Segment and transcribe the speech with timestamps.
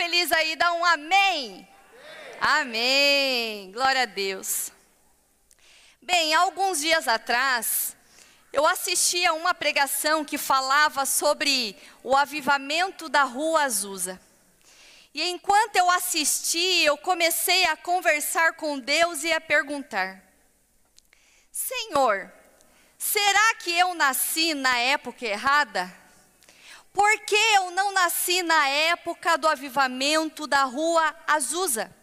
[0.00, 1.68] feliz aí, dá um amém.
[2.40, 3.70] Amém.
[3.70, 4.72] Glória a Deus.
[6.00, 7.94] Bem, alguns dias atrás,
[8.50, 14.18] eu assisti a uma pregação que falava sobre o avivamento da Rua Azusa.
[15.12, 20.24] E enquanto eu assisti, eu comecei a conversar com Deus e a perguntar:
[21.52, 22.32] Senhor,
[22.96, 25.99] será que eu nasci na época errada?
[26.92, 31.94] Por que eu não nasci na época do avivamento da Rua Azusa?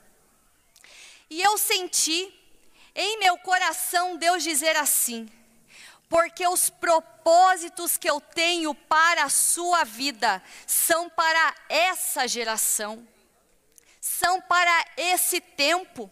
[1.29, 2.33] E eu senti
[2.95, 5.29] em meu coração Deus dizer assim:
[6.09, 13.05] porque os propósitos que eu tenho para a sua vida são para essa geração,
[13.99, 16.09] são para esse tempo.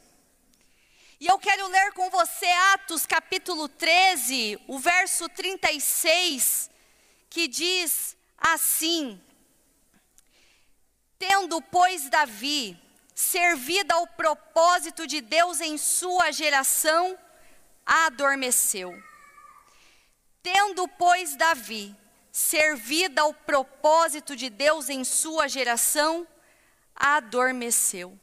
[1.18, 6.70] E eu quero ler com você Atos capítulo 13, o verso 36,
[7.30, 9.22] que diz assim:
[11.18, 12.80] Tendo, pois, Davi
[13.14, 17.18] servido ao propósito de Deus em sua geração,
[17.86, 18.94] adormeceu
[20.46, 21.96] Tendo, pois, Davi
[22.32, 26.28] servido ao propósito de Deus em sua geração,
[26.96, 28.16] adormeceu.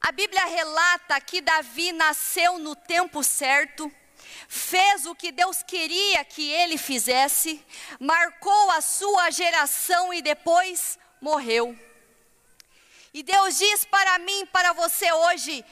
[0.00, 3.88] A Bíblia relata que Davi nasceu no tempo certo,
[4.48, 7.62] fez o que Deus queria que ele fizesse,
[8.00, 11.78] marcou a sua geração e depois morreu.
[13.12, 15.64] E Deus diz para mim, para você hoje: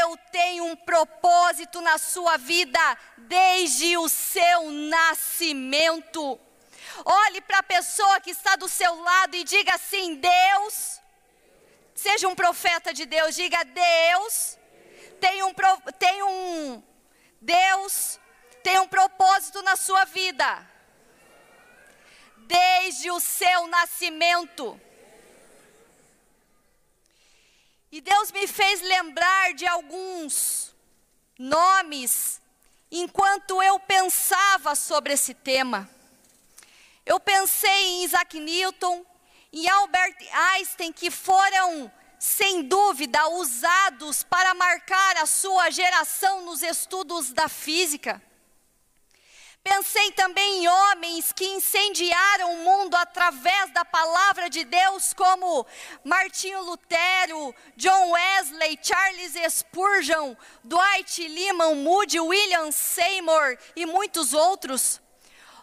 [0.00, 6.40] eu tenho um propósito na sua vida desde o seu nascimento.
[7.04, 11.00] Olhe para a pessoa que está do seu lado e diga assim: Deus,
[11.94, 14.58] seja um profeta de Deus, diga: Deus
[15.20, 15.52] tem um,
[15.98, 16.82] tem um
[17.40, 18.18] Deus
[18.62, 20.66] tem um propósito na sua vida.
[22.36, 24.80] Desde o seu nascimento.
[27.90, 30.74] E Deus me fez lembrar de alguns
[31.38, 32.40] nomes
[32.90, 35.88] enquanto eu pensava sobre esse tema.
[37.06, 39.04] Eu pensei em Isaac Newton,
[39.50, 47.32] em Albert Einstein, que foram, sem dúvida, usados para marcar a sua geração nos estudos
[47.32, 48.22] da física.
[49.62, 55.66] Pensei também em homens que incendiaram o mundo através da palavra de Deus, como
[56.02, 65.00] Martinho Lutero, John Wesley, Charles Spurgeon, Dwight Lyman Moody, William Seymour e muitos outros.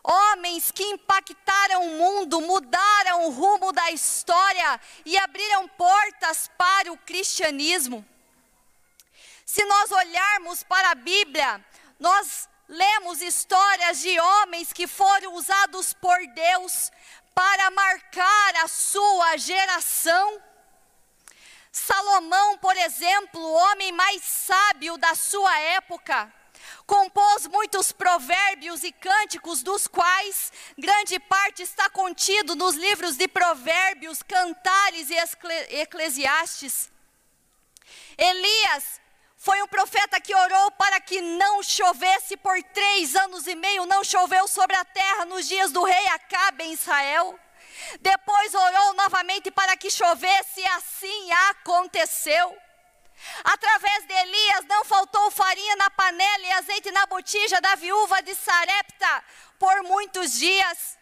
[0.08, 6.98] Homens que impactaram o mundo, mudaram o rumo da história e abriram portas para o
[6.98, 8.06] cristianismo.
[9.44, 11.60] Se nós olharmos para a Bíblia,
[12.00, 16.92] nós lemos histórias de homens que foram usados por Deus
[17.34, 20.40] para marcar a sua geração.
[21.72, 26.32] Salomão, por exemplo, o homem mais sábio da sua época,
[26.86, 34.22] compôs muitos provérbios e cânticos, dos quais grande parte está contido nos livros de Provérbios,
[34.22, 35.16] Cantares e
[35.82, 36.92] Eclesiastes.
[38.18, 39.02] Elias
[39.38, 44.04] foi um profeta que orou para que não chovesse por três anos e meio, não
[44.04, 47.40] choveu sobre a terra nos dias do rei Acabe em Israel.
[48.00, 52.65] Depois orou novamente para que chovesse, e assim aconteceu.
[53.44, 58.36] Através de Elias não faltou farinha na panela e azeite na botija da viúva de
[58.36, 59.24] Sarepta
[59.60, 60.98] por muitos dias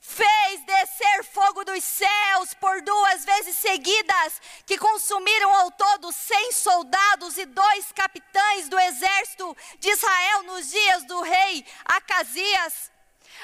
[0.00, 7.36] fez descer fogo dos céus por duas vezes seguidas, que consumiram ao todo cem soldados
[7.36, 12.90] e dois capitães do exército de Israel nos dias do rei Acasias.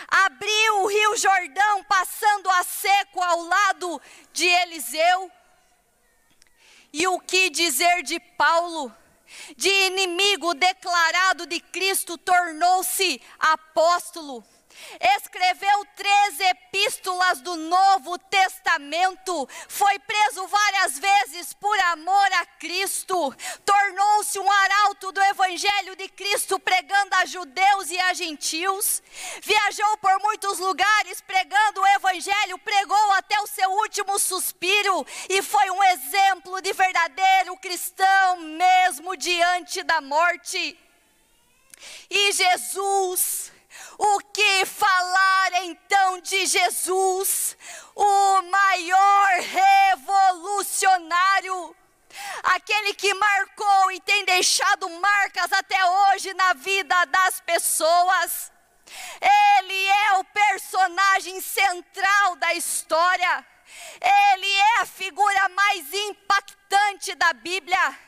[0.08, 4.02] Abriu o rio Jordão, passando a seco ao lado
[4.32, 5.30] de Eliseu.
[6.96, 8.94] E o que dizer de Paulo?
[9.56, 14.44] De inimigo declarado de Cristo, tornou-se apóstolo
[15.16, 23.34] escreveu três epístolas do Novo Testamento, foi preso várias vezes por amor a Cristo,
[23.64, 29.02] tornou-se um arauto do Evangelho de Cristo, pregando a judeus e a gentios,
[29.42, 35.70] viajou por muitos lugares pregando o Evangelho, pregou até o seu último suspiro e foi
[35.70, 40.78] um exemplo de verdadeiro cristão, mesmo diante da morte.
[42.10, 43.52] E Jesus,
[43.98, 47.56] o que falar então de Jesus,
[47.94, 51.76] o maior revolucionário?
[52.42, 58.52] Aquele que marcou e tem deixado marcas até hoje na vida das pessoas.
[59.20, 63.44] Ele é o personagem central da história.
[64.00, 65.48] Ele é a figura
[66.74, 67.98] restante da Bíblia,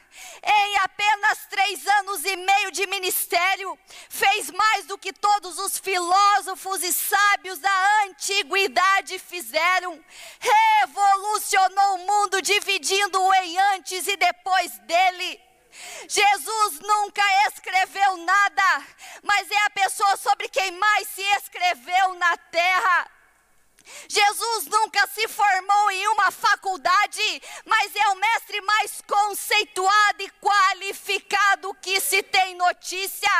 [0.43, 3.79] em apenas três anos e meio de ministério,
[4.09, 10.03] fez mais do que todos os filósofos e sábios da antiguidade fizeram.
[10.79, 15.41] Revolucionou o mundo, dividindo-o em antes e depois dele.
[16.09, 18.87] Jesus nunca escreveu nada,
[19.23, 23.16] mas é a pessoa sobre quem mais se escreveu na terra.
[24.09, 31.75] Jesus nunca se formou em uma faculdade, mas é o mestre mais conceituado e qualificado
[31.75, 33.31] que se tem notícia.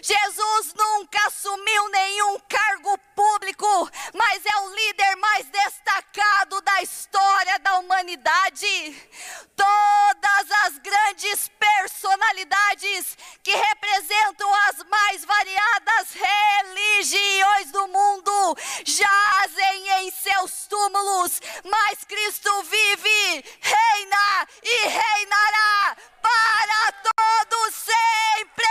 [0.00, 7.78] Jesus nunca assumiu nenhum cargo público, mas é o líder mais destacado da história da
[7.78, 9.10] humanidade.
[9.56, 19.25] Todas as grandes personalidades que representam as mais variadas religiões do mundo seus
[20.86, 28.66] túmulos, mas Cristo vive, reina e reinará para todos sempre.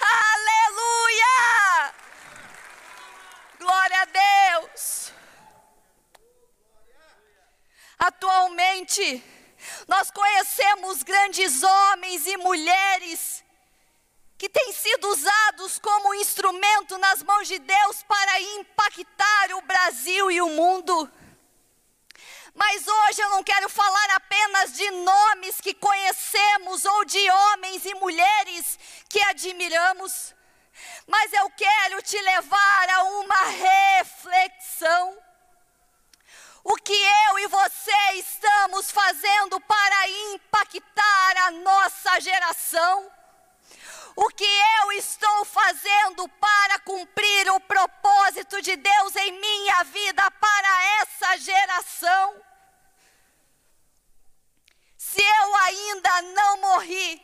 [0.00, 1.94] Aleluia!
[3.58, 5.12] Glória a Deus.
[7.98, 9.22] Atualmente,
[9.88, 13.39] nós conhecemos grandes homens e mulheres
[14.40, 20.40] que têm sido usados como instrumento nas mãos de Deus para impactar o Brasil e
[20.40, 21.12] o mundo.
[22.54, 27.94] Mas hoje eu não quero falar apenas de nomes que conhecemos ou de homens e
[27.96, 28.78] mulheres
[29.10, 30.34] que admiramos,
[31.06, 33.42] mas eu quero te levar a uma
[33.98, 35.18] reflexão.
[36.64, 36.98] O que
[37.28, 43.19] eu e você estamos fazendo para impactar a nossa geração?
[44.22, 50.84] O que eu estou fazendo para cumprir o propósito de Deus em minha vida para
[51.00, 52.42] essa geração?
[54.94, 57.22] Se eu ainda não morri,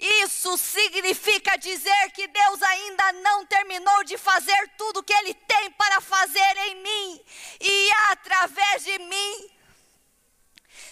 [0.00, 5.70] isso significa dizer que Deus ainda não terminou de fazer tudo o que Ele tem
[5.70, 7.24] para fazer em mim
[7.60, 9.57] e através de mim.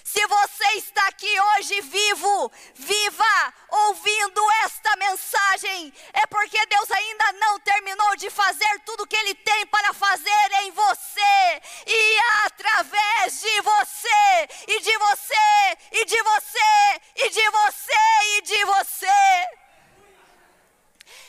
[0.06, 7.58] Se você está aqui hoje vivo, viva, ouvindo esta mensagem, é porque Deus ainda não
[7.58, 13.60] terminou de fazer tudo o que Ele tem para fazer em você e através de
[13.62, 19.66] você, e de você, e de você, e de você, e de você.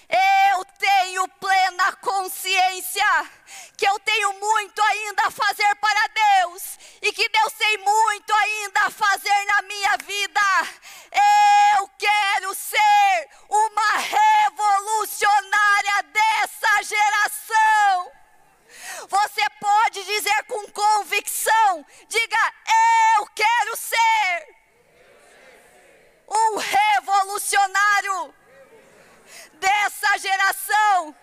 [0.10, 3.30] Eu tenho plena consciência
[3.78, 8.86] que eu tenho muito ainda a fazer para Deus e que Deus tem muito ainda
[8.86, 10.42] a fazer na minha vida.
[11.76, 18.12] Eu quero ser uma revolucionária dessa geração.
[19.10, 22.54] Você pode dizer com convicção: diga,
[23.18, 24.56] eu quero ser
[26.30, 28.34] um revolucionário
[29.54, 31.16] dessa geração.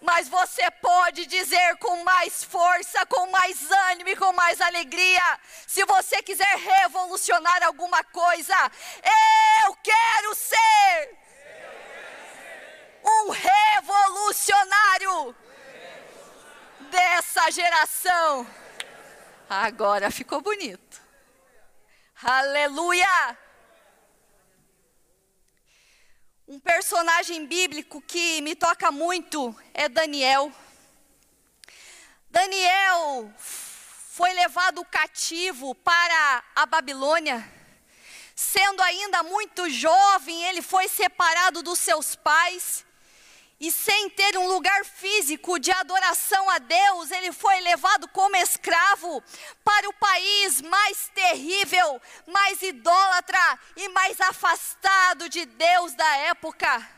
[0.00, 5.40] Mas você pode dizer com mais força, com mais ânimo e com mais alegria.
[5.66, 8.54] Se você quiser revolucionar alguma coisa,
[9.64, 11.18] eu quero ser
[13.04, 15.34] um revolucionário
[16.90, 18.46] dessa geração.
[19.50, 21.02] Agora ficou bonito.
[22.22, 23.36] Aleluia!
[26.50, 30.50] Um personagem bíblico que me toca muito é Daniel.
[32.30, 34.82] Daniel foi levado
[35.58, 37.44] cativo para a Babilônia.
[38.34, 42.86] Sendo ainda muito jovem, ele foi separado dos seus pais
[43.60, 49.20] e sem ter um lugar físico de adoração a Deus, ele foi levado como escravo
[49.64, 56.97] para o país mais terrível, mais idólatra e mais afastado de Deus da época.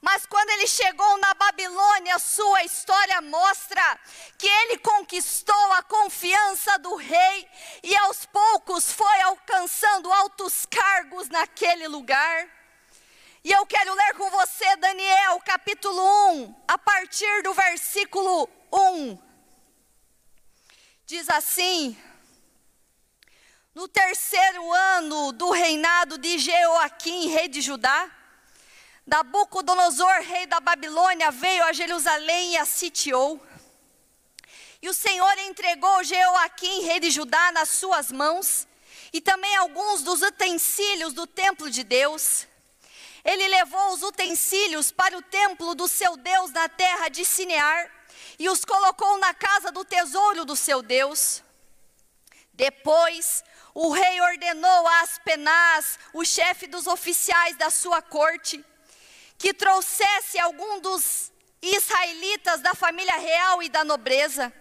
[0.00, 4.00] Mas quando ele chegou na Babilônia, sua história mostra
[4.38, 7.48] que ele conquistou a confiança do rei
[7.82, 12.48] e aos poucos foi alcançando altos cargos naquele lugar.
[13.44, 16.02] E eu quero ler com você Daniel capítulo
[16.32, 19.18] 1, a partir do versículo 1.
[21.04, 21.96] Diz assim:
[23.74, 28.10] No terceiro ano do reinado de Jeoaquim, rei de Judá,
[29.10, 33.44] Nabucodonosor, rei da Babilônia, veio a Jerusalém e a sitiou.
[34.80, 38.66] E o Senhor entregou Jeoaquim, rei de Judá, nas suas mãos,
[39.12, 42.46] e também alguns dos utensílios do templo de Deus
[43.24, 47.90] ele levou os utensílios para o templo do seu Deus na terra de Sinear
[48.38, 51.42] e os colocou na casa do tesouro do seu Deus.
[52.54, 58.64] Depois, o rei ordenou a Aspenaz, o chefe dos oficiais da sua corte,
[59.40, 61.32] que trouxesse algum dos
[61.62, 64.52] israelitas da família real e da nobreza,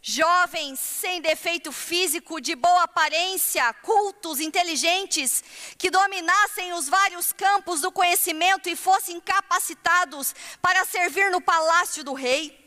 [0.00, 5.44] jovens sem defeito físico, de boa aparência, cultos, inteligentes,
[5.76, 12.14] que dominassem os vários campos do conhecimento e fossem capacitados para servir no palácio do
[12.14, 12.66] rei.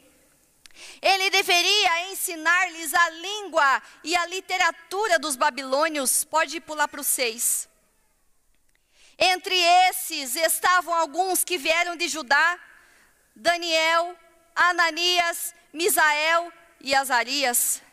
[1.02, 6.24] Ele deveria ensinar-lhes a língua e a literatura dos babilônios.
[6.24, 7.71] Pode pular para o 6.
[9.24, 12.60] Entre esses estavam alguns que vieram de Judá,
[13.36, 14.18] Daniel,
[14.56, 17.84] Ananias, Misael e Azarias.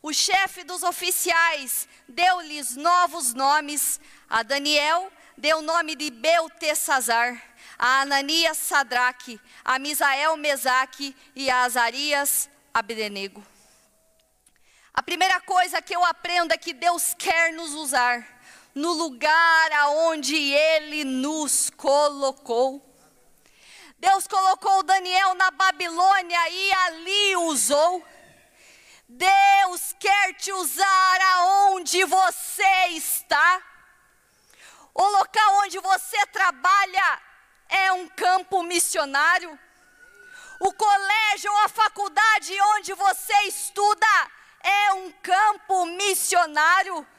[0.00, 4.00] O chefe dos oficiais deu-lhes novos nomes.
[4.30, 7.38] A Daniel deu o nome de Beltesazar,
[7.78, 13.46] a Ananias Sadraque, a Misael Mesaque e a Azarias Abdenego.
[14.94, 18.35] A primeira coisa que eu aprendo é que Deus quer nos usar
[18.76, 22.84] no lugar aonde Ele nos colocou.
[23.98, 28.06] Deus colocou Daniel na Babilônia e ali usou.
[29.08, 33.62] Deus quer te usar aonde você está.
[34.92, 37.22] O local onde você trabalha
[37.70, 39.58] é um campo missionário.
[40.60, 44.30] O colégio ou a faculdade onde você estuda
[44.62, 47.15] é um campo missionário.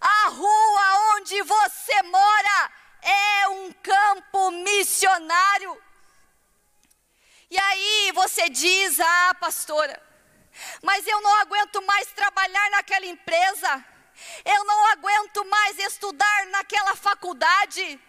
[0.00, 2.70] A rua onde você mora
[3.02, 5.76] é um campo missionário.
[7.50, 10.00] E aí você diz: Ah, pastora,
[10.82, 13.84] mas eu não aguento mais trabalhar naquela empresa,
[14.44, 18.00] eu não aguento mais estudar naquela faculdade.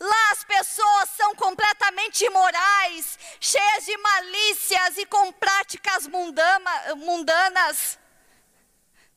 [0.00, 7.98] Lá as pessoas são completamente imorais, cheias de malícias e com práticas mundanas.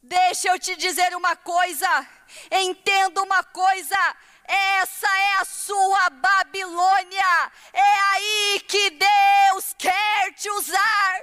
[0.08, 2.08] Deixa eu te dizer uma coisa,
[2.50, 3.98] entenda uma coisa,
[4.46, 7.52] essa é a sua Babilônia.
[7.74, 11.20] É aí que Deus quer te usar.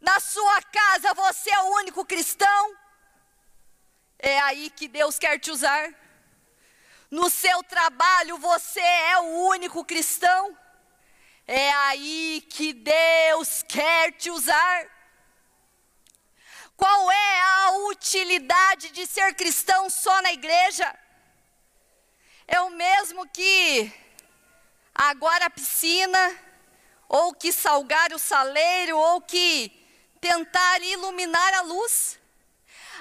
[0.00, 2.76] Na sua casa você é o único cristão.
[4.18, 5.94] É aí que Deus quer te usar.
[7.08, 10.58] No seu trabalho você é o único cristão.
[11.46, 14.93] É aí que Deus quer te usar.
[16.76, 20.94] Qual é a utilidade de ser cristão só na igreja?
[22.46, 23.92] é o mesmo que
[24.94, 26.38] agora a piscina,
[27.08, 29.70] ou que salgar o saleiro, ou que
[30.20, 32.18] tentar iluminar a luz.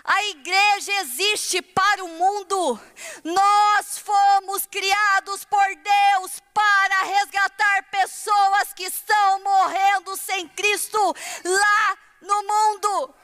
[0.04, 2.80] A igreja existe para o mundo.
[3.24, 11.16] Nós fomos criados por Deus para resgatar pessoas que estão morrendo sem Cristo
[11.46, 13.16] lá no mundo.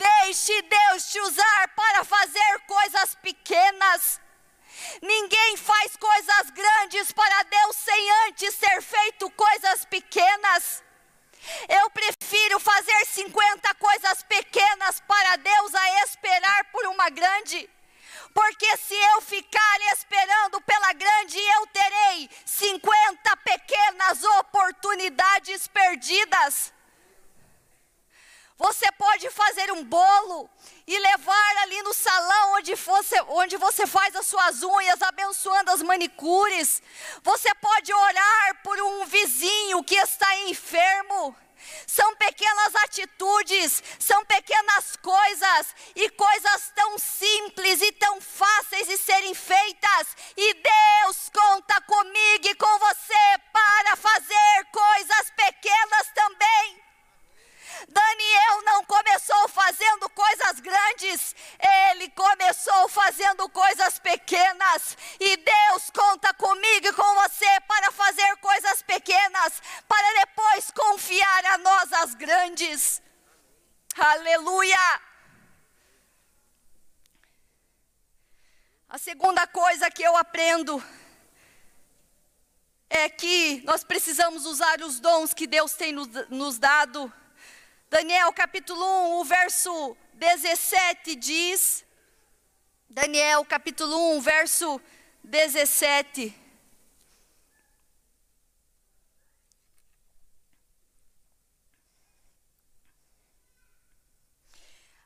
[0.00, 4.18] Deixe Deus te usar para fazer coisas pequenas.
[5.02, 10.82] Ninguém faz coisas grandes para Deus sem antes ter feito coisas pequenas.
[11.68, 13.69] Eu prefiro fazer 50
[85.80, 87.10] tem nos, nos dado
[87.88, 91.86] Daniel capítulo 1, o verso 17 diz.
[92.86, 94.78] Daniel capítulo 1, verso
[95.24, 96.34] 17.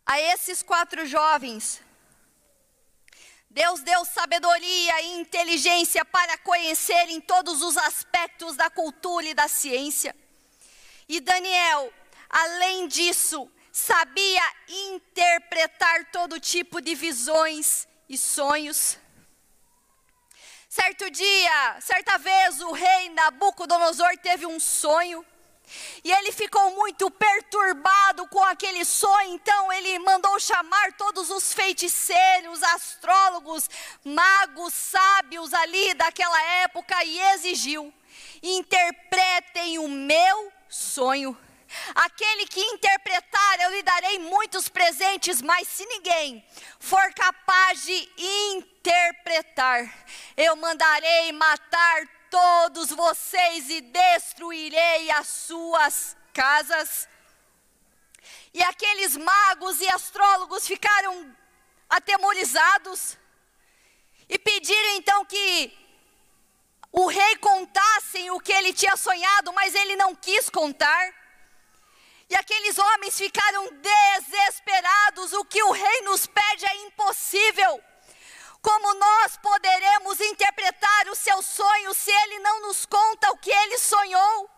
[0.04, 1.80] A esses quatro jovens,
[3.48, 10.23] Deus deu sabedoria e inteligência para conhecerem todos os aspectos da cultura e da ciência.
[11.08, 11.92] E Daniel
[12.34, 18.98] Além disso, sabia interpretar todo tipo de visões e sonhos.
[20.68, 25.24] Certo dia, certa vez, o rei Nabucodonosor teve um sonho.
[26.02, 32.64] E ele ficou muito perturbado com aquele sonho, então ele mandou chamar todos os feiticeiros,
[32.64, 33.70] astrólogos,
[34.04, 37.94] magos, sábios ali daquela época e exigiu:
[38.42, 41.38] interpretem o meu sonho.
[41.94, 46.44] Aquele que interpretar, eu lhe darei muitos presentes, mas se ninguém
[46.78, 49.92] for capaz de interpretar,
[50.36, 57.08] eu mandarei matar todos vocês e destruirei as suas casas.
[58.52, 61.34] E aqueles magos e astrólogos ficaram
[61.88, 63.16] atemorizados
[64.28, 65.83] e pediram então que
[66.96, 71.12] o rei contasse o que ele tinha sonhado, mas ele não quis contar.
[72.30, 75.32] E aqueles homens ficaram desesperados.
[75.32, 77.82] O que o rei nos pede é impossível.
[78.62, 83.76] Como nós poderemos interpretar o seu sonho se ele não nos conta o que ele
[83.76, 84.48] sonhou?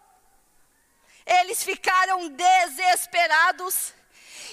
[1.25, 3.95] Eles ficaram desesperados.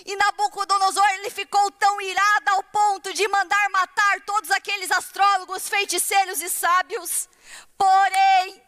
[0.06, 6.42] E Nabucodonosor ele ficou tão irado ao ponto de mandar matar todos aqueles astrólogos, feiticeiros
[6.42, 7.30] e sábios.
[7.78, 8.62] Porém,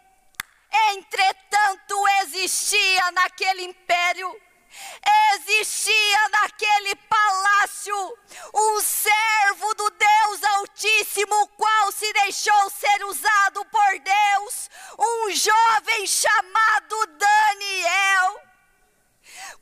[0.93, 4.29] Entretanto, existia naquele império,
[5.33, 8.17] existia naquele palácio
[8.53, 17.07] um servo do Deus Altíssimo, qual se deixou ser usado por Deus, um jovem chamado
[17.17, 18.54] Daniel.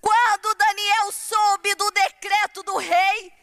[0.01, 3.34] Quando Daniel soube do decreto do rei,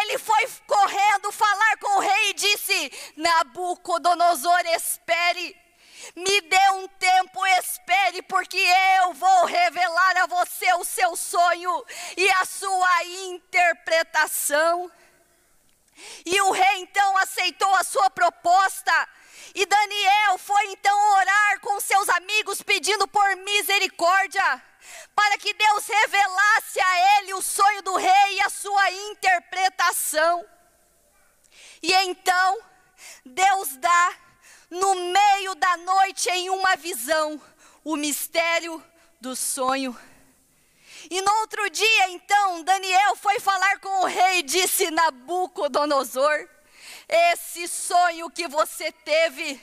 [0.00, 5.66] ele foi correndo falar com o rei e disse: Nabucodonosor, espere
[6.14, 8.58] me dê um tempo, espere, porque
[9.00, 11.84] eu vou revelar a você o seu sonho
[12.16, 14.90] e a sua interpretação.
[16.24, 19.08] E o rei então aceitou a sua proposta.
[19.54, 24.62] E Daniel foi então orar com seus amigos pedindo por misericórdia,
[25.14, 30.44] para que Deus revelasse a ele o sonho do rei e a sua interpretação.
[31.82, 32.58] E então
[33.24, 34.14] Deus dá
[34.70, 37.40] no meio da noite em uma visão,
[37.84, 38.82] o mistério
[39.20, 39.96] do sonho.
[41.10, 46.48] E no outro dia, então, Daniel foi falar com o rei e disse: Nabucodonosor,
[47.08, 49.60] esse sonho que você teve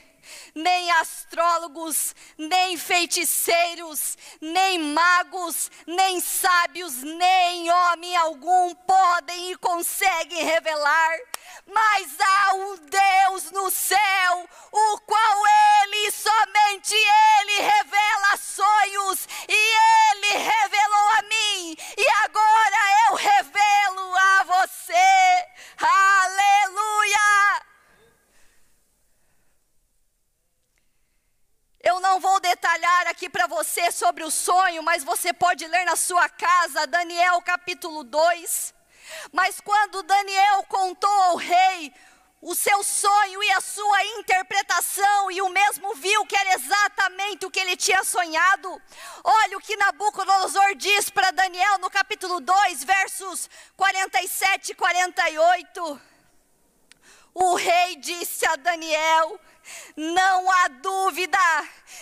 [0.55, 11.17] nem astrólogos, nem feiticeiros, nem magos, nem sábios, nem homem algum podem e conseguem revelar.
[11.65, 15.43] Mas há um Deus no céu, o qual
[15.83, 24.43] Ele, somente Ele, revela sonhos, e Ele revelou a mim, e agora eu revelo a
[24.43, 25.47] você.
[25.79, 27.22] Aleluia!
[31.83, 35.97] Eu não vou detalhar aqui para você sobre o sonho, mas você pode ler na
[35.97, 38.73] sua casa, Daniel capítulo 2.
[39.33, 41.93] Mas quando Daniel contou ao rei
[42.41, 47.51] o seu sonho e a sua interpretação, e o mesmo viu que era exatamente o
[47.51, 48.81] que ele tinha sonhado.
[49.21, 56.01] Olha o que Nabucodonosor diz para Daniel no capítulo 2, versos 47 e 48.
[57.33, 59.37] O rei disse a Daniel:
[59.95, 61.37] não há dúvida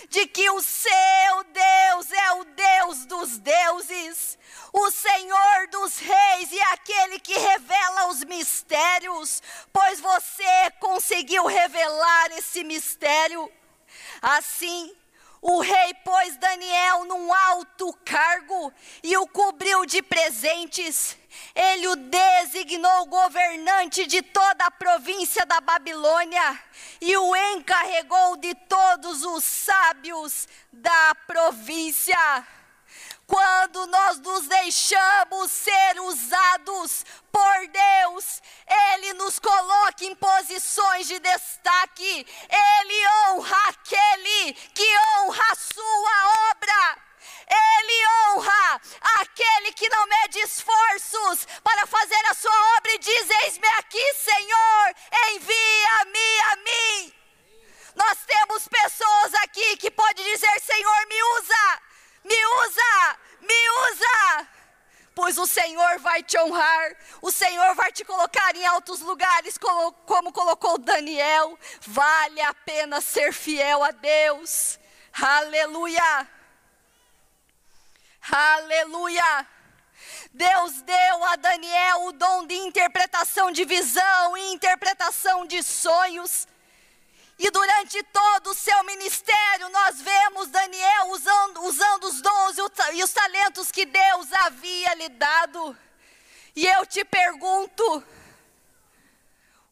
[0.08, 4.38] de que o seu Deus é o Deus dos deuses,
[4.72, 12.64] o Senhor dos reis e aquele que revela os mistérios, pois você conseguiu revelar esse
[12.64, 13.50] mistério.
[14.20, 14.94] Assim,
[15.40, 18.72] o rei pôs Daniel num alto cargo
[19.02, 21.16] e o cobriu de presentes.
[21.54, 26.62] Ele o designou governante de toda a província da Babilônia
[27.00, 32.46] e o encarregou de todos os sábios da província.
[33.26, 42.26] Quando nós nos deixamos ser usados por Deus, Ele nos coloca em posições de destaque,
[42.50, 47.11] Ele honra aquele que honra a sua obra.
[47.52, 48.80] Ele honra
[49.20, 54.94] aquele que não mede esforços para fazer a sua obra e diz: Eis-me aqui, Senhor,
[55.30, 57.14] envia-me a mim.
[57.94, 61.82] Nós temos pessoas aqui que podem dizer: Senhor, me usa,
[62.24, 64.48] me usa, me usa.
[65.14, 70.32] Pois o Senhor vai te honrar, o Senhor vai te colocar em altos lugares, como
[70.32, 71.58] colocou Daniel.
[71.82, 74.78] Vale a pena ser fiel a Deus.
[75.12, 76.28] Aleluia.
[78.30, 79.48] Aleluia.
[80.32, 86.46] Deus deu a Daniel o dom de interpretação de visão e interpretação de sonhos.
[87.38, 92.56] E durante todo o seu ministério, nós vemos Daniel usando, usando os dons
[92.92, 95.76] e os talentos que Deus havia lhe dado.
[96.54, 98.04] E eu te pergunto: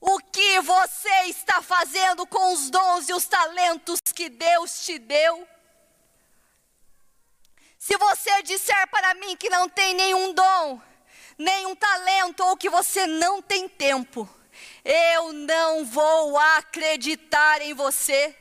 [0.01, 5.47] o que você está fazendo com os dons e os talentos que Deus te deu?
[7.81, 10.79] Se você disser para mim que não tem nenhum dom,
[11.38, 14.29] nenhum talento ou que você não tem tempo,
[14.85, 18.37] eu não vou acreditar em você.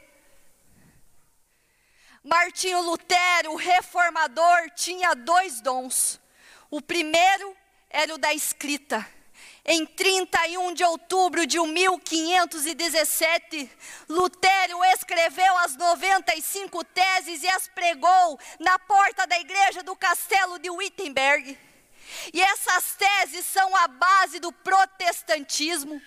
[2.21, 6.19] Martinho Lutero, o reformador, tinha dois dons.
[6.69, 7.55] O primeiro
[7.89, 9.07] era o da escrita
[9.65, 13.69] em 31 de outubro de 1517,
[14.07, 20.69] Lutero escreveu as 95 teses e as pregou na porta da igreja do castelo de
[20.69, 21.57] Wittenberg.
[22.33, 26.01] E essas teses são a base do protestantismo.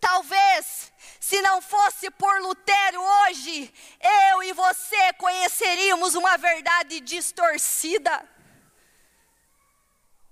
[0.00, 3.72] Talvez, se não fosse por Lutero hoje,
[4.30, 8.35] eu e você conheceríamos uma verdade distorcida.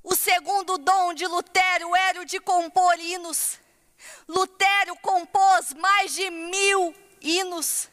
[0.04, 3.58] O segundo dom de Lutero era o de compor hinos.
[4.28, 7.88] Lutero compôs mais de mil hinos.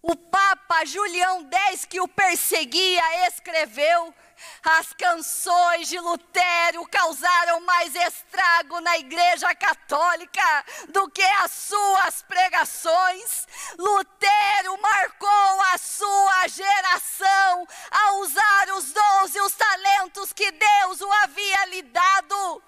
[0.00, 4.14] O Papa Julião X, que o perseguia, escreveu
[4.62, 13.46] as canções de Lutero causaram mais estrago na Igreja Católica do que as suas pregações.
[13.78, 21.12] Lutero marcou a sua geração a usar os dons e os talentos que Deus o
[21.24, 22.62] havia lhe dado.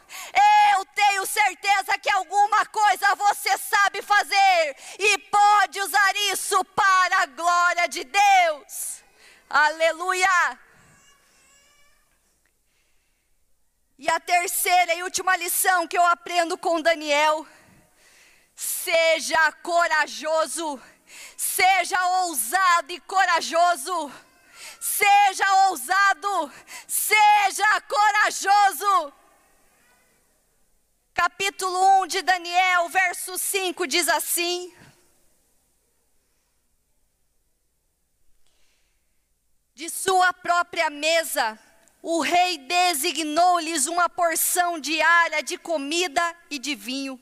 [0.74, 7.26] Eu tenho certeza que alguma coisa você sabe fazer e pode usar isso para a
[7.26, 9.02] glória de Deus.
[9.48, 10.69] Aleluia!
[14.02, 17.46] E a terceira e última lição que eu aprendo com Daniel:
[18.56, 20.80] seja corajoso,
[21.36, 24.10] seja ousado e corajoso.
[24.80, 26.52] Seja ousado,
[26.88, 29.12] seja corajoso.
[31.12, 34.74] Capítulo 1 de Daniel, verso 5 diz assim:
[39.74, 41.58] De sua própria mesa
[42.02, 47.20] o rei designou-lhes uma porção diária de comida e de vinho.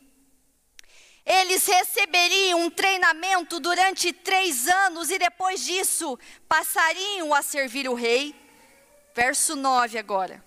[1.24, 8.34] Eles receberiam um treinamento durante três anos e depois disso passariam a servir o rei.
[9.14, 10.42] Verso 9 agora.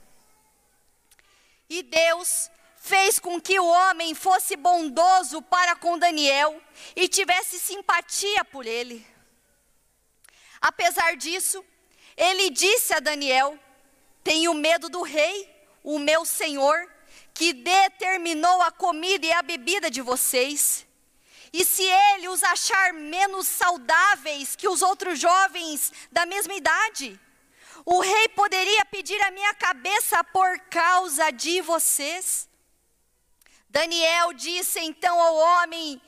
[1.69, 6.59] E Deus fez com que o homem fosse bondoso para com Daniel
[6.95, 9.05] e tivesse simpatia por ele.
[10.59, 11.63] Apesar disso,
[12.17, 13.57] ele disse a Daniel:
[14.23, 15.49] tenho medo do rei,
[15.83, 16.87] o meu senhor,
[17.33, 20.85] que determinou a comida e a bebida de vocês.
[21.53, 27.19] E se ele os achar menos saudáveis que os outros jovens da mesma idade,
[27.85, 32.47] o rei poderia pedir a minha cabeça por causa de vocês.
[33.69, 36.01] Daniel disse então ao homem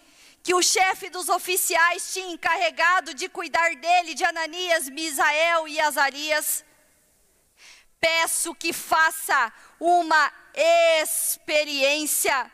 [0.43, 6.63] que o chefe dos oficiais tinha encarregado de cuidar dele, de Ananias, Misael e Azarias
[8.04, 10.30] peço que faça uma
[11.02, 12.52] experiência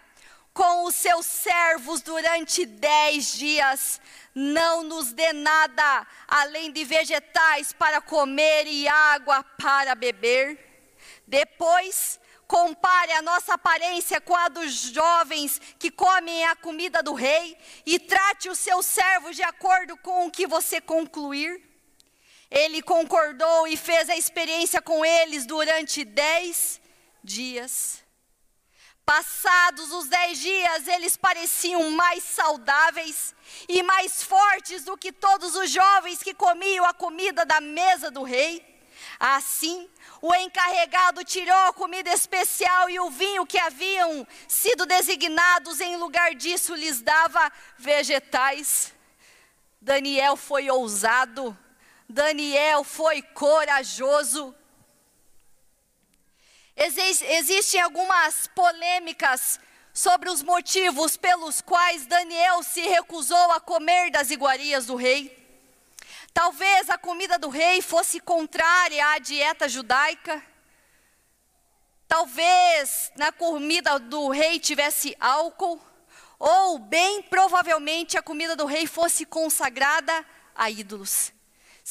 [0.53, 3.99] com os seus servos durante dez dias.
[4.35, 10.59] Não nos dê nada além de vegetais para comer e água para beber.
[11.25, 17.57] Depois, compare a nossa aparência com a dos jovens que comem a comida do rei
[17.87, 21.68] e trate os seus servos de acordo com o que você concluir.
[22.49, 26.81] Ele concordou e fez a experiência com eles durante dez
[27.23, 28.03] dias.
[29.05, 33.33] Passados os dez dias, eles pareciam mais saudáveis
[33.67, 38.23] e mais fortes do que todos os jovens que comiam a comida da mesa do
[38.23, 38.63] rei.
[39.19, 39.89] Assim,
[40.21, 46.35] o encarregado tirou a comida especial e o vinho que haviam sido designados, em lugar
[46.35, 48.93] disso, lhes dava vegetais.
[49.81, 51.57] Daniel foi ousado
[52.09, 54.55] Daniel foi corajoso.
[56.75, 59.59] Exist, existem algumas polêmicas
[59.93, 65.37] sobre os motivos pelos quais Daniel se recusou a comer das iguarias do rei.
[66.33, 70.41] Talvez a comida do rei fosse contrária à dieta judaica.
[72.07, 75.79] Talvez na comida do rei tivesse álcool.
[76.39, 81.37] Ou, bem provavelmente, a comida do rei fosse consagrada a ídolos.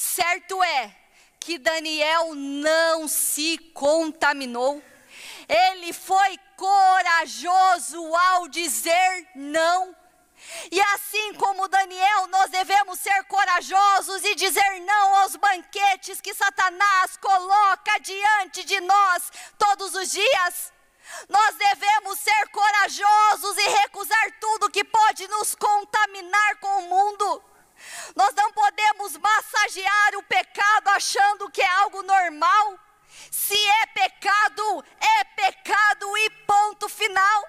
[0.00, 0.94] Certo é
[1.40, 4.80] que Daniel não se contaminou.
[5.48, 9.92] Ele foi corajoso ao dizer não.
[10.70, 17.16] E assim como Daniel, nós devemos ser corajosos e dizer não aos banquetes que Satanás
[17.16, 20.72] coloca diante de nós todos os dias.
[21.28, 27.57] Nós devemos ser corajosos e recusar tudo que pode nos contaminar com o mundo.
[28.14, 32.78] Nós não podemos massagear o pecado achando que é algo normal.
[33.30, 37.48] Se é pecado, é pecado e ponto final.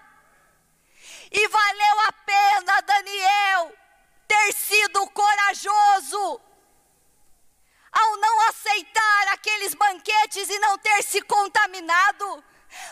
[1.31, 3.73] E valeu a pena Daniel
[4.27, 6.41] ter sido corajoso
[7.91, 12.43] ao não aceitar aqueles banquetes e não ter se contaminado.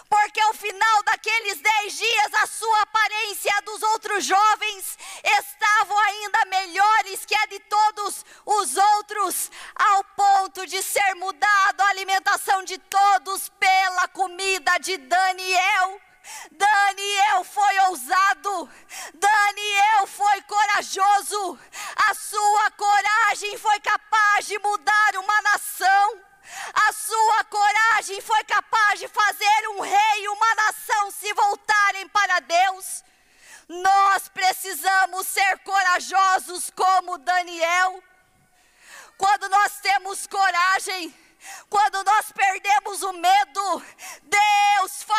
[0.09, 5.97] Porque ao final daqueles dez dias, a sua aparência e a dos outros jovens estavam
[5.99, 12.63] ainda melhores que a de todos os outros, ao ponto de ser mudado a alimentação
[12.63, 16.01] de todos pela comida de Daniel.
[16.51, 18.69] Daniel foi ousado,
[19.13, 21.59] Daniel foi corajoso,
[22.09, 26.21] a sua coragem foi capaz de mudar uma nação.
[26.73, 32.39] A sua coragem foi capaz de fazer um rei e uma nação se voltarem para
[32.39, 33.03] Deus.
[33.67, 38.01] Nós precisamos ser corajosos como Daniel.
[39.17, 41.13] Quando nós temos coragem,
[41.69, 43.85] quando nós perdemos o medo,
[44.23, 45.16] Deus faz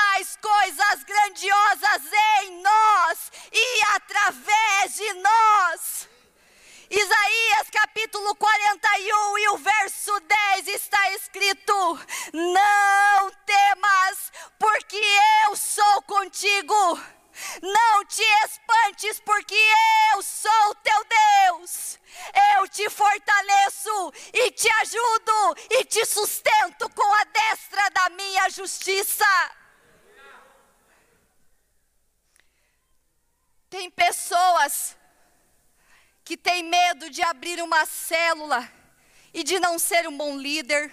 [39.48, 40.92] de não ser um bom líder.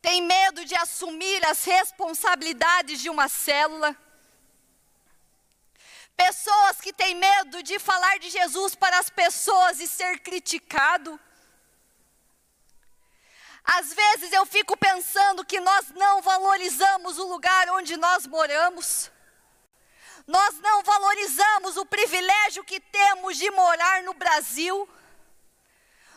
[0.00, 3.96] Tem medo de assumir as responsabilidades de uma célula
[6.16, 11.18] Pessoas que têm medo de falar de Jesus para as pessoas e ser criticado.
[13.64, 19.10] Às vezes eu fico pensando que nós não valorizamos o lugar onde nós moramos.
[20.26, 24.88] Nós não valorizamos o privilégio que temos de morar no Brasil.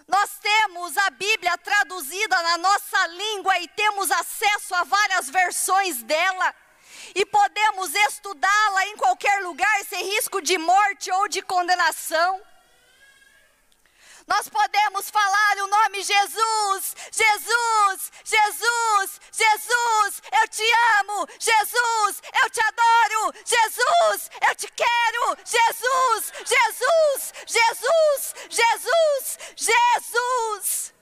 [0.07, 6.55] Nós temos a Bíblia traduzida na nossa língua e temos acesso a várias versões dela
[7.13, 12.41] e podemos estudá-la em qualquer lugar sem risco de morte ou de condenação.
[14.27, 20.63] Nós podemos falar o nome Jesus, Jesus, Jesus, Jesus, eu te
[20.99, 30.95] amo, Jesus, eu te adoro, Jesus, eu te quero, Jesus, Jesus, Jesus, Jesus, Jesus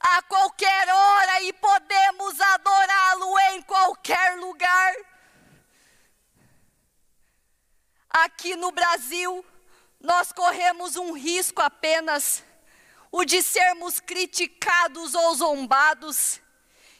[0.00, 4.94] a qualquer hora e podemos adorá-lo em qualquer lugar.
[8.08, 9.44] Aqui no Brasil,
[10.00, 10.32] nós
[10.90, 12.42] corremos um risco apenas,
[13.12, 16.40] o de sermos criticados ou zombados,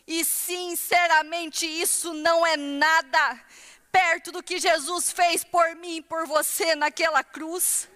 [0.06, 3.44] e sinceramente isso não é nada
[3.92, 7.88] perto do que Jesus fez por mim e por você naquela cruz.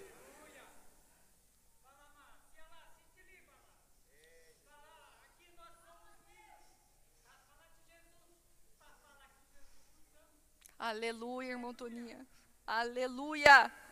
[10.79, 12.27] Aleluia, irmão Toninha.
[12.67, 13.84] Aleluia.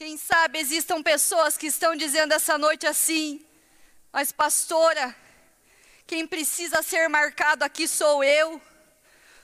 [0.00, 3.44] Quem sabe existam pessoas que estão dizendo essa noite assim,
[4.10, 5.14] mas pastora,
[6.06, 8.58] quem precisa ser marcado aqui sou eu.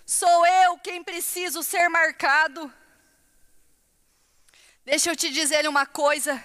[0.06, 2.72] Sou eu quem preciso ser marcado.
[4.82, 6.42] Deixa eu te dizer uma coisa.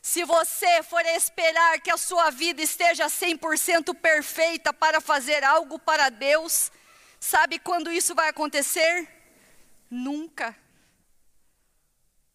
[0.00, 6.08] Se você for esperar que a sua vida esteja 100% perfeita para fazer algo para
[6.08, 6.72] Deus,
[7.20, 9.08] Sabe quando isso vai acontecer?
[9.88, 10.56] Nunca.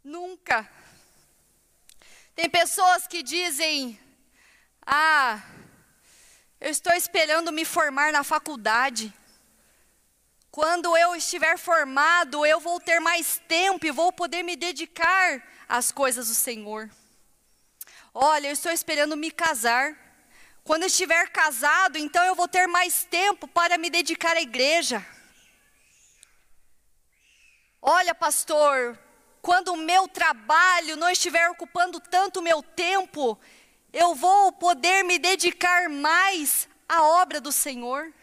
[0.01, 0.76] Nunca.
[2.37, 3.99] Tem pessoas que dizem:
[4.85, 5.41] Ah,
[6.61, 9.11] eu estou esperando me formar na faculdade.
[10.51, 15.91] Quando eu estiver formado, eu vou ter mais tempo e vou poder me dedicar às
[15.91, 16.91] coisas do Senhor.
[18.13, 19.97] Olha, eu estou esperando me casar.
[20.63, 25.03] Quando eu estiver casado, então eu vou ter mais tempo para me dedicar à igreja.
[27.81, 28.95] Olha, pastor,
[29.47, 33.39] quando o meu trabalho não estiver ocupando tanto meu tempo,
[33.93, 38.13] eu vou poder me dedicar mais à obra do Senhor?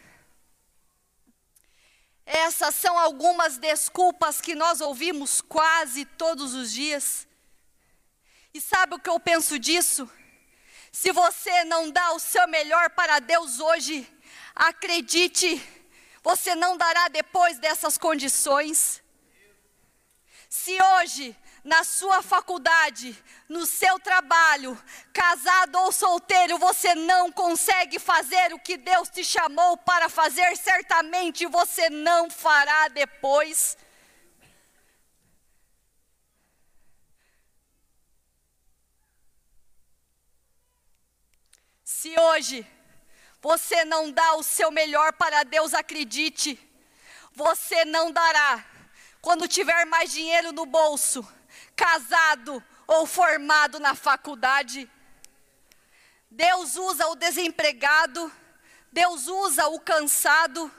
[2.27, 7.27] Essas são algumas desculpas que nós ouvimos quase todos os dias.
[8.53, 10.07] E sabe o que eu penso disso?
[10.91, 14.07] Se você não dá o seu melhor para Deus hoje,
[14.53, 15.59] acredite,
[16.21, 19.03] você não dará depois dessas condições.
[20.65, 23.15] Se hoje na sua faculdade,
[23.47, 24.75] no seu trabalho,
[25.13, 31.45] casado ou solteiro, você não consegue fazer o que Deus te chamou para fazer, certamente
[31.45, 33.77] você não fará depois.
[41.83, 42.65] Se hoje
[43.39, 46.59] você não dá o seu melhor para Deus, acredite,
[47.35, 48.73] você não dará
[49.25, 51.27] quando tiver mais dinheiro no bolso
[51.75, 54.87] casado ou formado na faculdade.
[56.29, 58.31] Deus usa o desempregado,
[58.91, 60.71] Deus usa o cansado,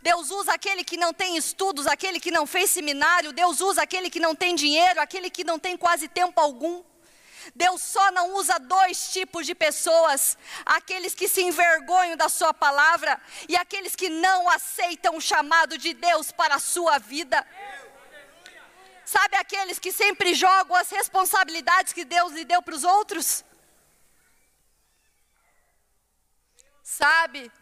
[0.00, 4.10] Deus usa aquele que não tem estudos, aquele que não fez seminário, Deus usa aquele
[4.10, 6.82] que não tem dinheiro, aquele que não tem quase tempo algum.
[7.54, 10.36] Deus só não usa dois tipos de pessoas:
[10.66, 15.94] aqueles que se envergonham da Sua palavra e aqueles que não aceitam o chamado de
[15.94, 17.46] Deus para a sua vida.
[19.14, 23.44] Sabe aqueles que sempre jogam as responsabilidades que Deus lhe deu para os outros?
[26.82, 27.52] Sabe?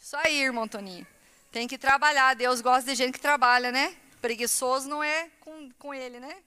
[0.00, 1.06] Isso aí, irmão Toninho.
[1.52, 2.34] Tem que trabalhar.
[2.34, 3.96] Deus gosta de gente que trabalha, né?
[4.20, 6.42] Preguiçoso não é com, com ele, né?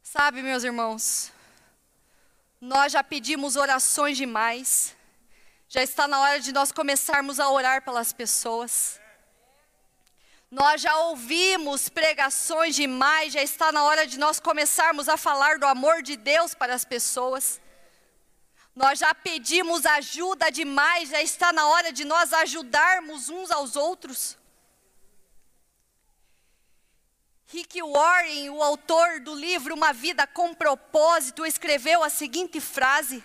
[0.00, 1.32] Sabe, meus irmãos,
[2.60, 4.94] nós já pedimos orações demais.
[5.74, 9.00] Já está na hora de nós começarmos a orar pelas pessoas.
[10.50, 15.64] Nós já ouvimos pregações demais, já está na hora de nós começarmos a falar do
[15.64, 17.58] amor de Deus para as pessoas.
[18.76, 24.36] Nós já pedimos ajuda demais, já está na hora de nós ajudarmos uns aos outros.
[27.46, 33.24] Rick Warren, o autor do livro Uma Vida com Propósito, escreveu a seguinte frase: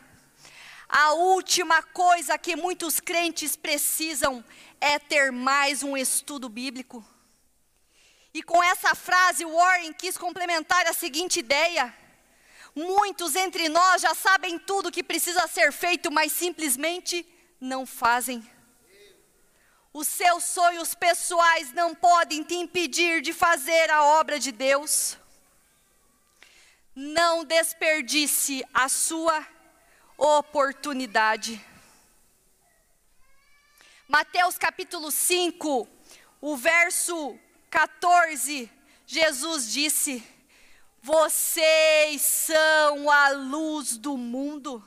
[0.89, 4.43] a última coisa que muitos crentes precisam
[4.79, 7.05] é ter mais um estudo bíblico.
[8.33, 11.93] E com essa frase, Warren quis complementar a seguinte ideia:
[12.75, 17.25] muitos entre nós já sabem tudo que precisa ser feito, mas simplesmente
[17.59, 18.47] não fazem.
[19.91, 25.17] Os seus sonhos pessoais não podem te impedir de fazer a obra de Deus.
[26.95, 29.45] Não desperdice a sua
[30.17, 31.63] oportunidade.
[34.07, 35.87] Mateus capítulo 5,
[36.41, 37.37] o verso
[37.69, 38.71] 14,
[39.05, 40.25] Jesus disse:
[41.01, 44.85] Vocês são a luz do mundo.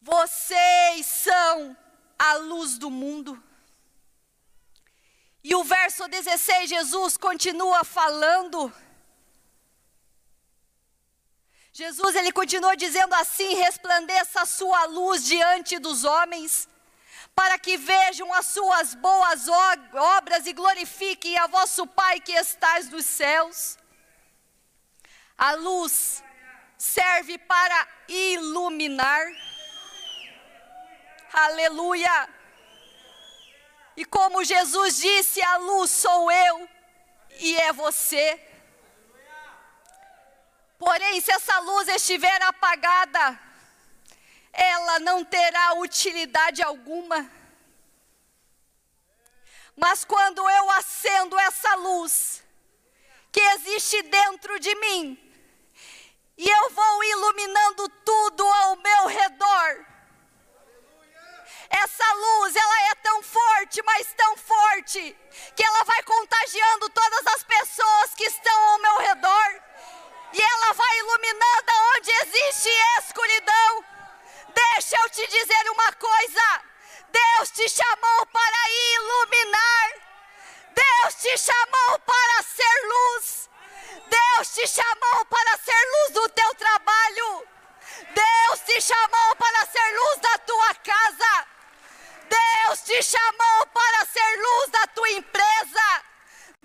[0.00, 1.76] Vocês são
[2.18, 3.42] a luz do mundo.
[5.42, 8.72] E o verso 16, Jesus continua falando:
[11.76, 16.68] Jesus ele continua dizendo assim: resplandeça a sua luz diante dos homens,
[17.34, 19.48] para que vejam as suas boas
[19.92, 23.76] obras e glorifiquem a vosso Pai que estás nos céus.
[25.36, 26.22] A luz
[26.78, 29.26] serve para iluminar.
[31.32, 32.28] Aleluia.
[33.96, 36.68] E como Jesus disse, a luz sou eu
[37.40, 38.53] e é você.
[40.78, 43.38] Porém, se essa luz estiver apagada,
[44.52, 47.30] ela não terá utilidade alguma.
[49.76, 52.42] Mas quando eu acendo essa luz
[53.32, 55.18] que existe dentro de mim,
[56.36, 59.86] e eu vou iluminando tudo ao meu redor,
[61.70, 65.16] essa luz, ela é tão forte, mas tão forte,
[65.56, 69.62] que ela vai contagiando todas as pessoas que estão ao meu redor
[70.34, 72.68] e ela vai iluminando onde existe
[72.98, 73.84] escuridão.
[74.48, 76.62] Deixa eu te dizer uma coisa:
[77.08, 79.90] Deus te chamou para iluminar,
[80.74, 83.48] Deus te chamou para ser luz,
[84.08, 87.48] Deus te chamou para ser luz do teu trabalho,
[88.10, 91.46] Deus te chamou para ser luz da tua casa,
[92.28, 96.13] Deus te chamou para ser luz da tua empresa.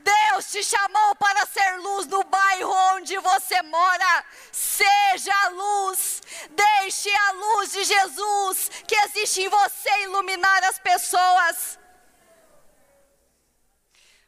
[0.04, 4.26] Deus te chamou para ser luz no bairro onde você mora.
[4.52, 6.22] Seja luz.
[6.52, 11.80] Deixe a luz de Jesus que existe em você iluminar as pessoas.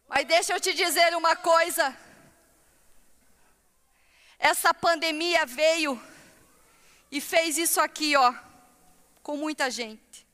[0.07, 1.97] Mas deixa eu te dizer uma coisa.
[4.37, 6.01] Essa pandemia veio
[7.11, 8.33] e fez isso aqui, ó,
[9.21, 10.27] com muita gente.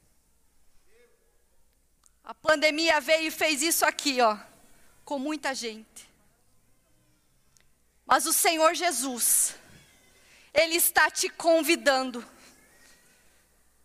[2.23, 4.38] A pandemia veio e fez isso aqui, ó,
[5.07, 6.05] com muita gente.
[8.05, 9.55] Mas o Senhor Jesus,
[10.53, 12.19] Ele está te convidando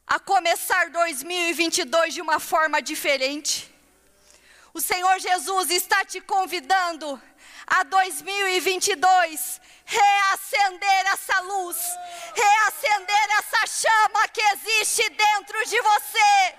[0.05, 3.73] a começar 2022 de uma forma diferente.
[4.75, 7.23] O Senhor Jesus está te convidando
[7.69, 11.79] a 2022 reacender essa luz,
[12.35, 16.59] reacender essa chama que existe dentro de você.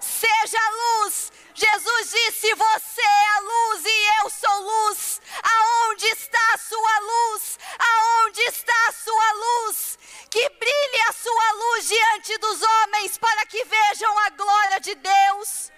[0.00, 1.32] Seja luz.
[1.54, 5.20] Jesus disse: Você é a luz e eu sou luz.
[5.42, 7.58] Aonde está a sua luz?
[7.78, 9.98] Aonde está a sua luz?
[10.30, 15.72] Que brilhe a sua luz diante dos homens para que vejam a glória de Deus.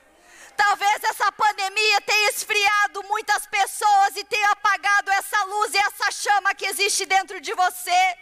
[0.56, 6.54] Talvez essa pandemia tenha esfriado muitas pessoas e tenha apagado essa luz e essa chama
[6.54, 8.16] que existe dentro de você.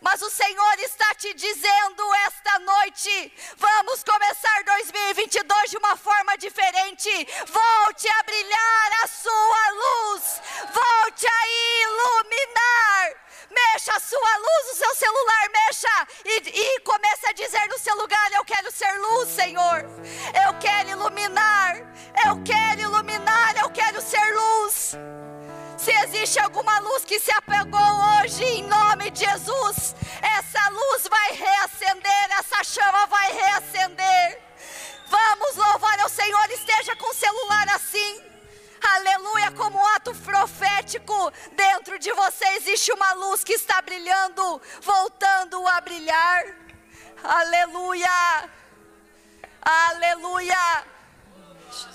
[0.00, 7.10] Mas o Senhor está te dizendo esta noite: vamos começar 2022 de uma forma diferente.
[7.46, 11.48] Volte a brilhar a sua luz, volte a
[11.82, 13.26] iluminar.
[13.48, 17.96] Mexa a sua luz, o seu celular, mexa e, e comece a dizer no seu
[17.96, 19.84] lugar: Eu quero ser luz, Senhor.
[20.46, 21.76] Eu quero iluminar,
[22.26, 24.96] eu quero iluminar, eu quero ser luz.
[25.76, 31.32] Se existe alguma luz que se apegou hoje, em nome de Jesus, essa luz vai
[31.32, 34.40] reacender, essa chama vai reacender.
[35.06, 38.22] Vamos louvar ao Senhor, esteja com o celular assim.
[38.94, 45.66] Aleluia, como um ato profético, dentro de você existe uma luz que está brilhando, voltando
[45.68, 46.44] a brilhar.
[47.22, 48.50] Aleluia,
[49.62, 50.84] aleluia,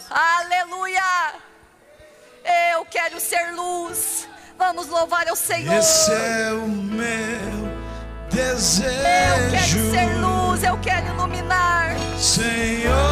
[0.09, 1.50] aleluia.
[2.43, 4.27] Eu quero ser luz.
[4.57, 5.73] Vamos louvar ao Senhor.
[5.75, 7.71] Esse é o meu
[8.29, 8.91] desejo.
[8.91, 11.95] Eu quero ser luz, eu quero iluminar.
[12.17, 13.10] Senhor,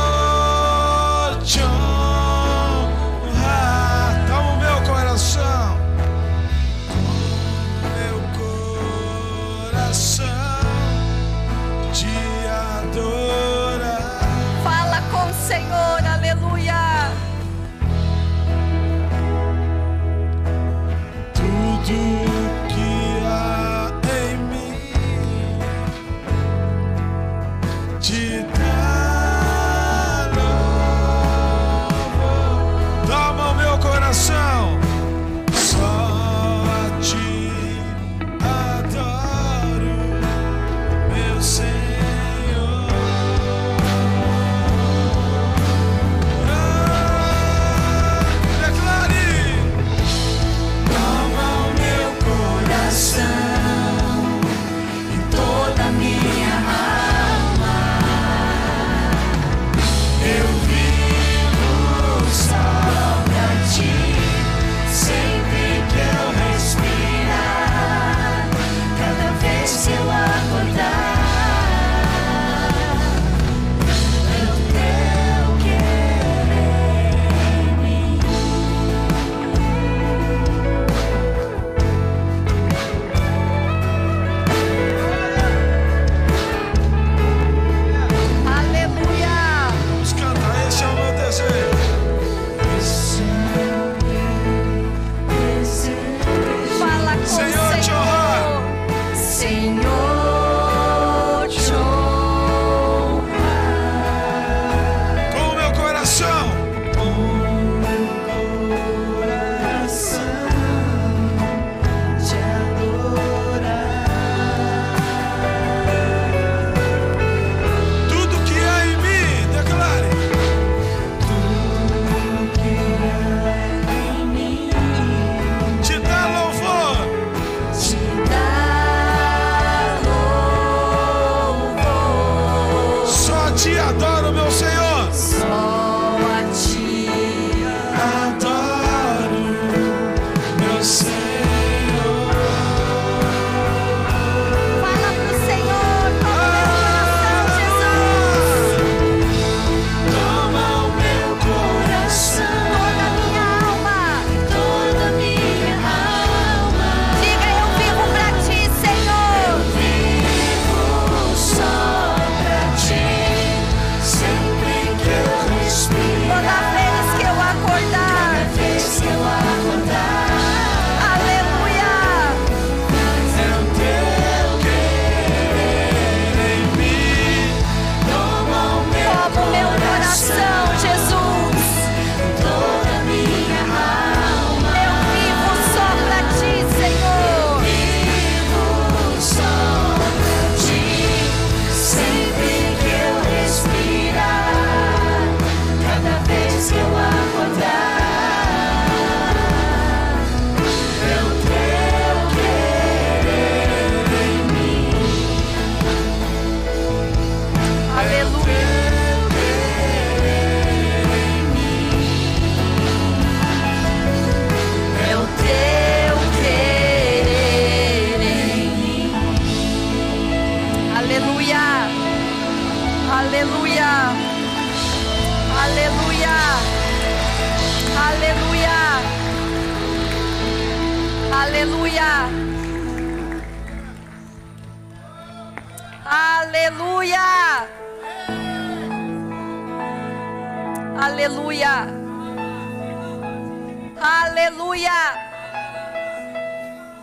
[69.70, 69.99] Texas.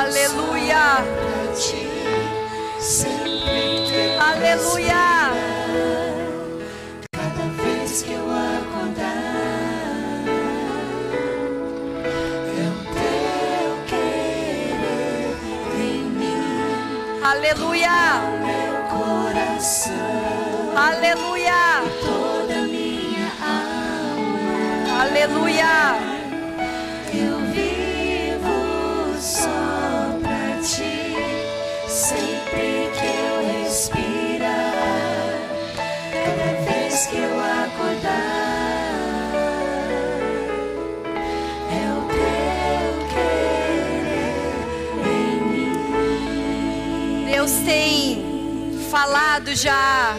[0.00, 1.04] Aleluia.
[4.18, 5.04] Aleluia.
[7.12, 9.04] cada vez que eu acordar
[12.56, 15.36] é o teu querer
[15.78, 18.22] em mim, Aleluia.
[18.46, 19.92] meu coração,
[20.76, 21.82] Aleluia.
[22.00, 25.02] toda minha alma.
[25.02, 26.09] Aleluia.
[49.10, 50.14] Falado já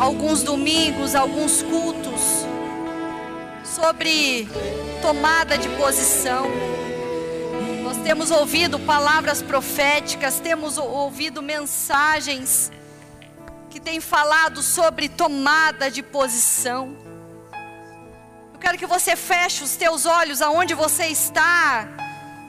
[0.00, 2.20] alguns domingos, alguns cultos
[3.64, 4.48] sobre
[5.02, 6.46] tomada de posição.
[7.82, 12.70] Nós temos ouvido palavras proféticas, temos ou- ouvido mensagens
[13.68, 16.96] que têm falado sobre tomada de posição.
[18.54, 21.88] Eu quero que você feche os teus olhos aonde você está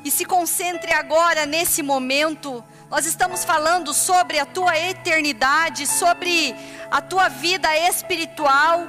[0.05, 2.63] e se concentre agora nesse momento.
[2.93, 6.55] Nós estamos falando sobre a tua eternidade, sobre
[6.91, 8.85] a tua vida espiritual.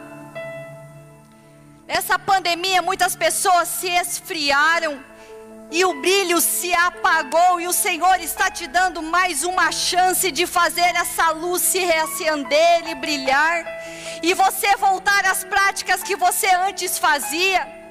[1.86, 5.02] Nessa pandemia, muitas pessoas se esfriaram
[5.70, 10.46] e o brilho se apagou, e o Senhor está te dando mais uma chance de
[10.46, 13.64] fazer essa luz se reacender e brilhar,
[14.22, 17.83] e você voltar às práticas que você antes fazia.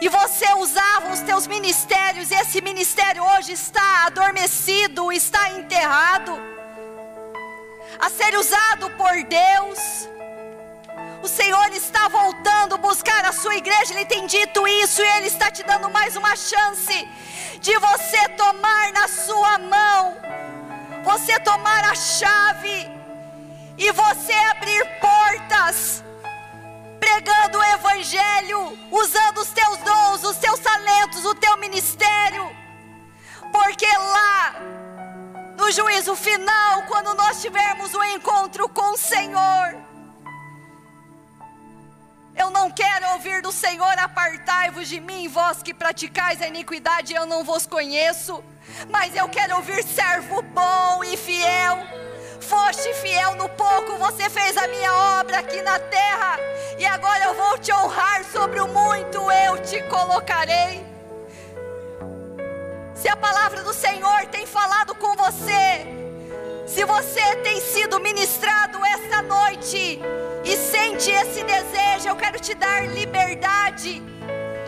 [0.00, 6.38] E você usava os teus ministérios, e esse ministério hoje está adormecido, está enterrado,
[7.98, 10.08] a ser usado por Deus.
[11.20, 15.50] O Senhor está voltando buscar a sua igreja, Ele tem dito isso, e Ele está
[15.50, 17.08] te dando mais uma chance
[17.60, 20.16] de você tomar na sua mão,
[21.02, 22.88] você tomar a chave
[23.76, 26.04] e você abrir portas
[27.08, 32.54] pregando o Evangelho, usando os teus dons, os teus talentos, o teu ministério,
[33.50, 34.54] porque lá,
[35.56, 39.74] no juízo final, quando nós tivermos um encontro com o Senhor,
[42.36, 47.24] eu não quero ouvir do Senhor, apartai-vos de mim, vós que praticais a iniquidade, eu
[47.24, 48.44] não vos conheço,
[48.90, 52.07] mas eu quero ouvir servo bom e fiel.
[52.40, 56.38] Foste fiel no pouco, você fez a minha obra aqui na terra,
[56.78, 60.86] e agora eu vou te honrar sobre o muito, eu te colocarei.
[62.94, 65.86] Se a palavra do Senhor tem falado com você,
[66.66, 70.00] se você tem sido ministrado esta noite
[70.44, 74.02] e sente esse desejo, eu quero te dar liberdade.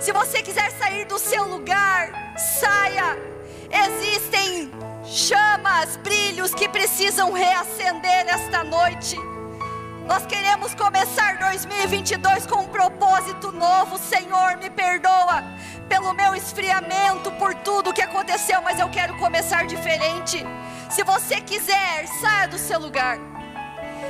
[0.00, 3.18] Se você quiser sair do seu lugar, saia.
[3.70, 4.72] Existem
[5.04, 9.16] chamas, brilhos que precisam reacender esta noite.
[10.06, 13.96] Nós queremos começar 2022 com um propósito novo.
[13.98, 15.44] Senhor, me perdoa
[15.88, 20.44] pelo meu esfriamento, por tudo que aconteceu, mas eu quero começar diferente.
[20.90, 23.18] Se você quiser, saia do seu lugar.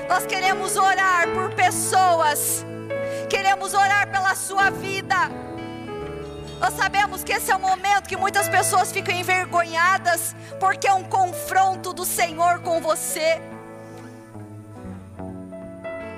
[0.09, 2.64] Nós queremos orar por pessoas,
[3.28, 5.16] queremos orar pela sua vida.
[6.61, 11.02] Nós sabemos que esse é o momento que muitas pessoas ficam envergonhadas, porque é um
[11.02, 13.40] confronto do Senhor com você.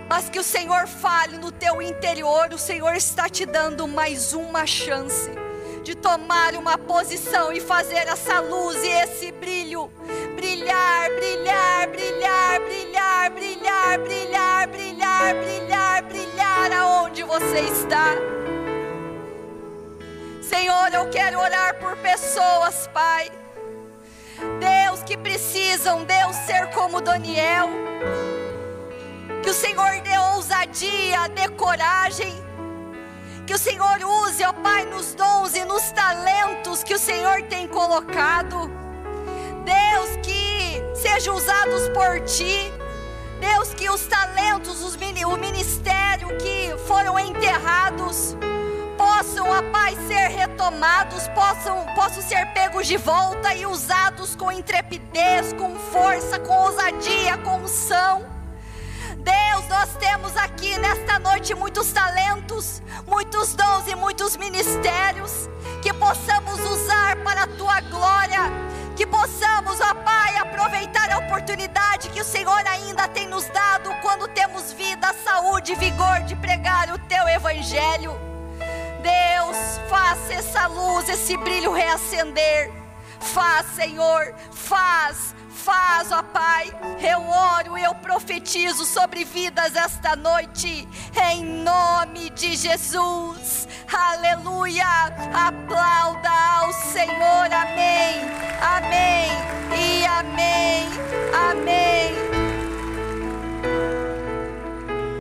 [0.09, 4.67] Mas que o Senhor fale no teu interior, o Senhor está te dando mais uma
[4.67, 5.31] chance
[5.85, 9.91] de tomar uma posição e fazer essa luz e esse brilho
[10.35, 18.42] brilhar, brilhar, brilhar, brilhar, brilhar, brilhar, brilhar, brilhar, brilhar aonde você está.
[20.55, 23.31] Senhor, eu quero orar por pessoas, Pai.
[24.61, 27.71] Deus que precisam, Deus ser como Daniel.
[29.43, 32.35] Que o Senhor dê ousadia, dê coragem.
[33.47, 37.67] Que o Senhor use, ó Pai, nos dons e nos talentos que o Senhor tem
[37.67, 38.71] colocado.
[39.65, 42.71] Deus, que sejam usados por Ti.
[43.41, 48.37] Deus, que os talentos, os, o ministério que foram enterrados,
[49.13, 55.53] possam, ó Pai, ser retomados, possam, possam ser pegos de volta e usados com intrepidez,
[55.53, 58.25] com força, com ousadia, com unção.
[59.19, 65.47] Deus, nós temos aqui nesta noite muitos talentos, muitos dons e muitos ministérios
[65.83, 68.41] que possamos usar para a tua glória,
[68.97, 74.27] que possamos, ó Pai, aproveitar a oportunidade que o Senhor ainda tem nos dado quando
[74.29, 78.32] temos vida, saúde e vigor de pregar o teu evangelho.
[79.03, 79.57] Deus,
[79.89, 82.71] faça essa luz, esse brilho reacender.
[83.21, 86.73] Faz, Senhor, faz, faz, ó Pai.
[87.01, 90.89] Eu oro e eu profetizo sobre vidas esta noite,
[91.31, 93.69] em nome de Jesus.
[93.93, 94.85] Aleluia!
[95.35, 98.23] Aplauda ao Senhor, amém,
[98.61, 99.31] amém
[99.79, 100.89] e amém,
[101.51, 102.13] amém.